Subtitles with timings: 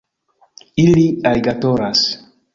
[0.83, 1.99] Ili aligatoras